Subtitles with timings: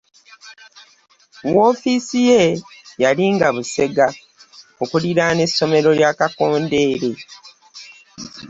[1.53, 2.43] Woofiisi ye
[3.03, 4.07] yalinga Busega
[4.83, 7.11] okuliraana essomero lya Kakondere.